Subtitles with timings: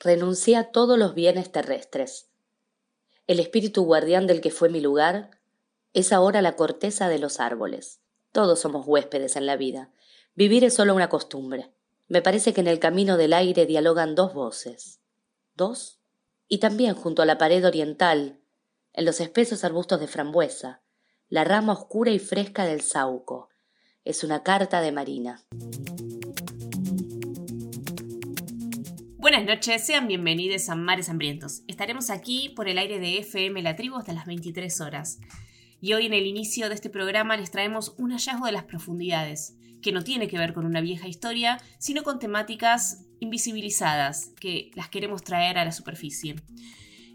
[0.00, 2.28] renuncié a todos los bienes terrestres.
[3.26, 5.38] El espíritu guardián del que fue mi lugar
[5.92, 8.00] es ahora la corteza de los árboles.
[8.32, 9.90] Todos somos huéspedes en la vida.
[10.34, 11.70] Vivir es solo una costumbre.
[12.08, 15.00] Me parece que en el camino del aire dialogan dos voces.
[15.54, 16.00] ¿Dos?
[16.48, 18.40] Y también junto a la pared oriental,
[18.92, 20.82] en los espesos arbustos de frambuesa,
[21.28, 23.50] la rama oscura y fresca del sauco.
[24.04, 25.44] Es una carta de Marina.
[29.30, 31.62] Buenas noches, sean bienvenidos a Mares Hambrientos.
[31.68, 35.20] Estaremos aquí por el aire de FM La Tribu hasta las 23 horas.
[35.80, 39.56] Y hoy en el inicio de este programa les traemos un hallazgo de las profundidades,
[39.82, 44.88] que no tiene que ver con una vieja historia, sino con temáticas invisibilizadas, que las
[44.88, 46.34] queremos traer a la superficie.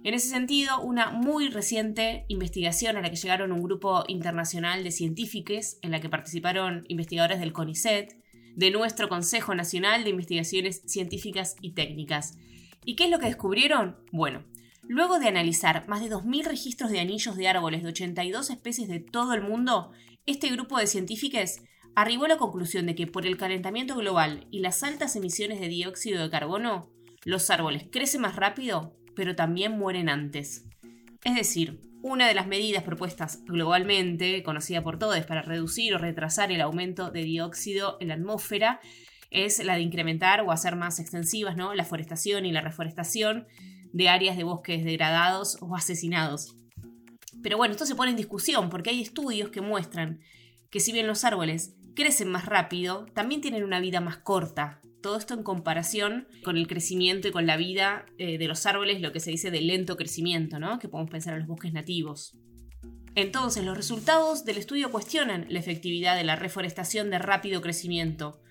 [0.06, 4.92] En ese sentido, una muy reciente investigación a la que llegaron un grupo internacional de
[4.92, 8.16] científicos, en la que participaron investigadores del CONICET,
[8.56, 12.38] de nuestro Consejo Nacional de Investigaciones Científicas y Técnicas.
[12.84, 13.98] ¿Y qué es lo que descubrieron?
[14.12, 14.44] Bueno,
[14.88, 19.00] Luego de analizar más de 2.000 registros de anillos de árboles de 82 especies de
[19.00, 19.92] todo el mundo,
[20.28, 21.62] este grupo de científicos
[21.96, 25.70] arribó a la conclusión de que por el calentamiento global y las altas emisiones de
[25.70, 26.92] dióxido de carbono,
[27.24, 30.66] los árboles crecen más rápido, pero también mueren antes.
[31.24, 36.52] Es decir, una de las medidas propuestas globalmente, conocida por todos para reducir o retrasar
[36.52, 38.80] el aumento de dióxido en la atmósfera,
[39.32, 41.74] es la de incrementar o hacer más extensivas ¿no?
[41.74, 43.48] la forestación y la reforestación
[43.92, 46.56] de áreas de bosques degradados o asesinados.
[47.42, 50.20] Pero bueno, esto se pone en discusión porque hay estudios que muestran
[50.70, 54.80] que si bien los árboles crecen más rápido, también tienen una vida más corta.
[55.06, 59.02] Todo esto en comparación con el crecimiento y con la vida eh, de los árboles,
[59.02, 60.80] lo que se dice de lento crecimiento, ¿no?
[60.80, 62.36] Que podemos pensar en los bosques nativos.
[63.14, 68.42] Entonces, los resultados del estudio cuestionan la efectividad de la reforestación de rápido crecimiento.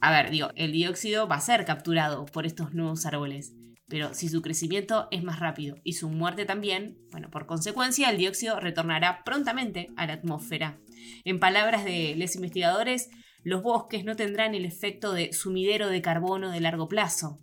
[0.00, 3.54] A ver, digo, el dióxido va a ser capturado por estos nuevos árboles,
[3.86, 8.18] pero si su crecimiento es más rápido y su muerte también, bueno, por consecuencia el
[8.18, 10.80] dióxido retornará prontamente a la atmósfera.
[11.24, 13.10] En palabras de los investigadores,
[13.42, 17.38] los bosques no tendrán el efecto de sumidero de carbono de largo plazo.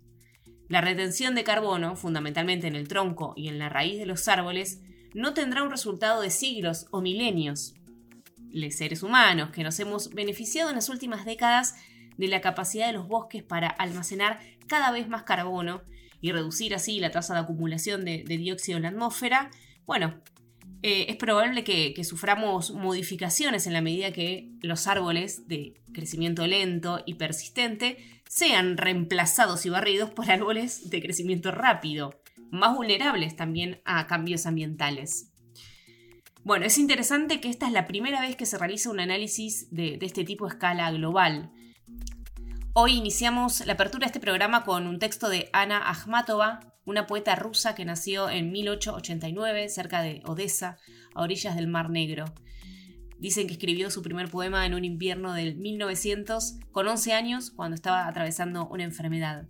[0.68, 4.82] La retención de carbono, fundamentalmente en el tronco y en la raíz de los árboles,
[5.14, 7.74] no tendrá un resultado de siglos o milenios.
[8.50, 11.74] Los seres humanos, que nos hemos beneficiado en las últimas décadas
[12.16, 15.82] de la capacidad de los bosques para almacenar cada vez más carbono,
[16.20, 19.50] y reducir así la tasa de acumulación de, dióxido en la atmósfera,
[19.86, 20.20] bueno,
[20.82, 27.02] eh, es probable que, suframos modificaciones en la medida que los árboles de crecimiento lento
[27.04, 34.06] y persistente sean reemplazados y barridos por árboles de crecimiento rápido, más vulnerables también a
[34.06, 35.32] cambios ambientales.
[36.44, 39.98] Bueno, es interesante que esta es la primera vez que se realiza un análisis de,
[40.00, 41.50] este tipo a escala global.
[42.72, 47.34] Hoy iniciamos la apertura de este programa con un texto de Ana Akhmatova, una poeta
[47.36, 50.78] rusa que nació en 1889 cerca de Odessa,
[51.14, 52.24] a orillas del Mar Negro.
[53.18, 57.74] Dicen que escribió su primer poema en un invierno del 1900 con 11 años cuando
[57.74, 59.48] estaba atravesando una enfermedad.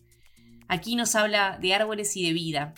[0.66, 2.75] Aquí nos habla de árboles y de vida.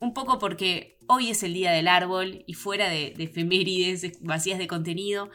[0.00, 4.58] Un poco porque hoy es el Día del Árbol y fuera de, de efemérides vacías
[4.58, 5.30] de contenido,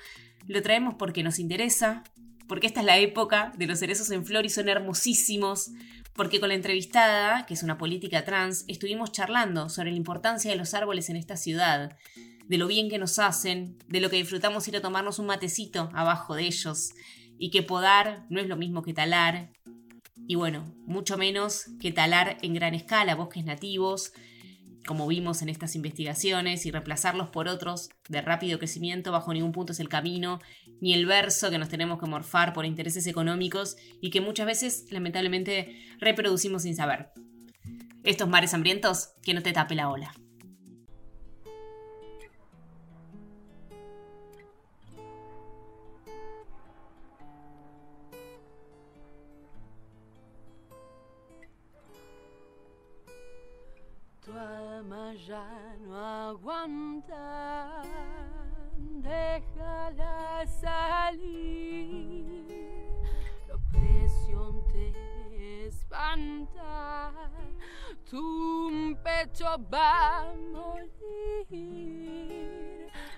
[0.45, 2.03] lo traemos porque nos interesa,
[2.47, 5.71] porque esta es la época de los cerezos en flor y son hermosísimos,
[6.17, 10.57] porque con la entrevistada, que es una política trans, estuvimos charlando sobre la importancia de
[10.57, 11.95] los árboles en esta ciudad,
[12.47, 15.91] de lo bien que nos hacen, de lo que disfrutamos ir a tomarnos un matecito
[15.93, 16.89] abajo de ellos,
[17.37, 19.51] y que podar no es lo mismo que talar,
[20.27, 24.11] y bueno, mucho menos que talar en gran escala bosques nativos,
[24.85, 29.73] como vimos en estas investigaciones, y reemplazarlos por otros de rápido crecimiento bajo ningún punto
[29.73, 30.39] es el camino,
[30.81, 34.85] ni el verso que nos tenemos que morfar por intereses económicos y que muchas veces
[34.91, 37.09] lamentablemente reproducimos sin saber.
[38.03, 40.13] Estos mares hambrientos, que no te tape la ola.
[55.37, 55.95] Ya no
[56.29, 57.83] aguanta,
[58.77, 62.25] déjala salir.
[63.47, 64.87] La opresión te
[65.67, 67.11] espanta,
[68.09, 71.57] tu pecho va a morir.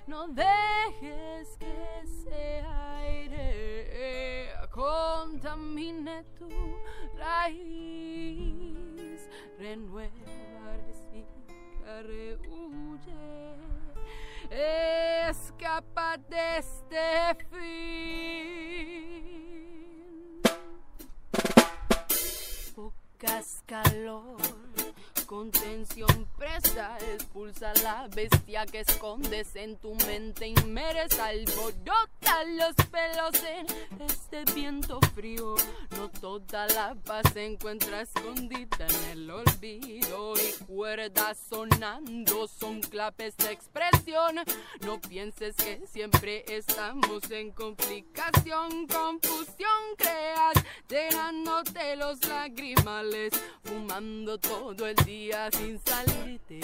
[0.08, 1.74] No dejes que
[2.04, 2.64] ese
[2.98, 6.50] aire contamine tu
[7.18, 8.80] raíz.
[9.58, 10.49] Renueva,
[12.04, 13.56] rehuye,
[15.30, 18.00] escapa de este fin.
[22.76, 24.38] Buscas calor
[25.30, 31.46] contención presta, expulsa la bestia que escondes en tu mente y mereces
[32.48, 33.66] los pelos en
[34.02, 35.56] este viento frío.
[35.92, 43.36] No toda la paz se encuentra escondida en el olvido y cuerdas sonando son clapes
[43.38, 44.36] de expresión.
[44.82, 50.54] No pienses que siempre estamos en complicación, confusión creas,
[50.88, 53.34] llenándote los lagrimales,
[53.64, 56.60] fumando todo el día sin salirte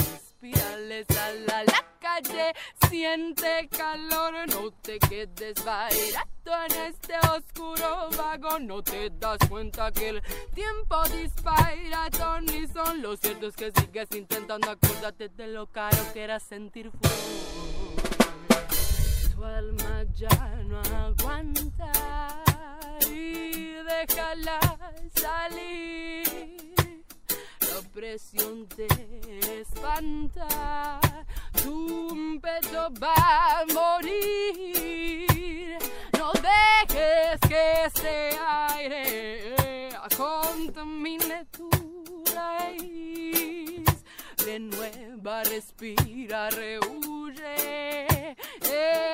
[0.45, 2.53] espirales a la, calle,
[2.89, 10.09] siente calor, no te quedes bailando en este oscuro vago, no te das cuenta que
[10.09, 10.21] el
[10.53, 12.67] tiempo dispara, Tony.
[12.67, 17.95] Son los ciertos que sigues intentando acordarte de lo caro que era sentir fuego.
[19.33, 22.43] Tu alma ya no aguanta
[23.11, 24.59] y déjala
[25.13, 26.84] salir
[27.95, 28.87] la presión te
[29.61, 30.99] espanta,
[31.63, 35.77] tu pecho va a morir.
[36.17, 41.69] No dejes que ese aire contamine tu
[42.35, 43.85] raíz.
[44.45, 48.35] Renueva, respira, rehuye,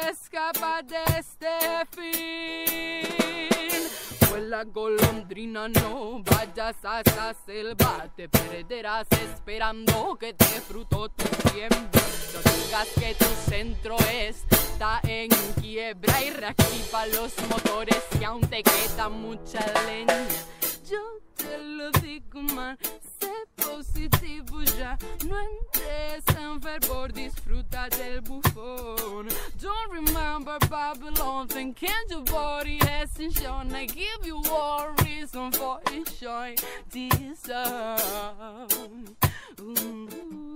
[0.10, 3.31] escapa de este fin.
[4.32, 12.00] Vuela golondrina, no vayas a esa selva, te perderás esperando que te fruto tu tiempo.
[12.34, 15.28] No digas que tu centro está en
[15.60, 20.26] quiebra y reactiva los motores que aún te queda mucha leña.
[20.90, 21.02] Yo
[21.36, 22.78] te lo digo, man,
[23.56, 29.28] positivo ya, no entres en fervor, um disfruta del bufón.
[29.60, 33.74] Don't remember Babylon, thinking your body has shown.
[33.74, 36.58] I give you all reason for enjoying
[36.92, 38.68] this song.
[39.58, 40.51] No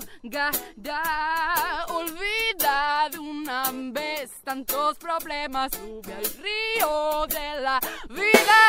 [0.00, 1.86] ahogará.
[1.88, 8.60] Olvida una vez tantos problemas, sube al río de la vida.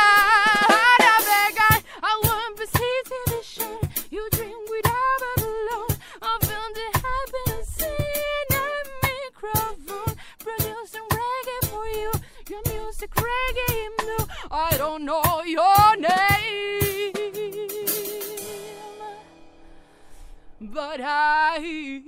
[0.99, 3.89] Navegar, I want to see the shore.
[4.09, 5.97] You drink without alone.
[6.21, 8.67] I found the happiness in a
[9.03, 10.15] microphone.
[10.39, 12.11] Producing reggae for you.
[12.49, 13.89] Your music reggae.
[14.53, 16.30] I don't know your name,
[20.73, 22.01] but I